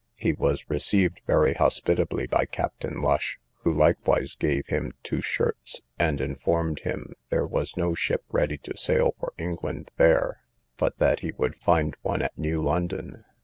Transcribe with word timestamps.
He 0.15 0.33
was 0.33 0.67
received 0.67 1.21
very 1.27 1.53
hospitably 1.53 2.25
by 2.25 2.47
Captain 2.47 3.03
Lush, 3.03 3.37
who 3.57 3.71
likewise 3.71 4.33
gave 4.33 4.65
him 4.65 4.93
two 5.03 5.21
shirts, 5.21 5.79
and 5.99 6.19
informed 6.19 6.79
him, 6.79 7.13
there 7.29 7.45
was 7.45 7.77
no 7.77 7.93
ship 7.93 8.23
ready 8.31 8.57
to 8.57 8.75
sail 8.75 9.13
for 9.19 9.33
England 9.37 9.91
there, 9.97 10.39
but 10.77 10.97
that 10.97 11.19
he 11.19 11.33
would 11.37 11.55
find 11.55 11.95
one 12.01 12.23
at 12.23 12.35
New 12.35 12.63
London. 12.63 13.25